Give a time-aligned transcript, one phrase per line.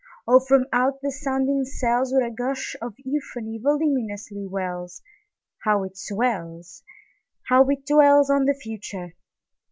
[0.27, 5.03] Oh, from out the sounding cells, What a gush of euphony voluminously wells!
[5.63, 6.81] How it swells!
[7.49, 9.11] How it dwellsOn the Future!